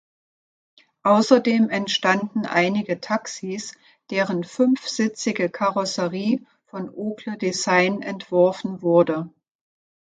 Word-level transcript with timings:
Außerdem 1.03 1.69
entstanden 1.69 2.47
einige 2.47 3.01
Taxis, 3.01 3.75
deren 4.09 4.43
fünfsitzige 4.43 5.51
Karosserie 5.51 6.43
von 6.65 6.89
Ogle 6.91 7.37
Design 7.37 8.01
entworfen 8.01 8.81
wurde. 8.81 9.29